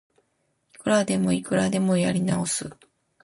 [0.73, 2.75] いくらでもいくらでもやり直す